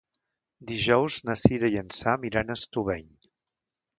Dijous 0.69 1.17
na 1.29 1.35
Cira 1.41 1.69
i 1.75 1.77
en 1.83 1.93
Sam 1.99 2.27
iran 2.31 2.49
a 2.49 2.57
Estubeny. 2.61 3.07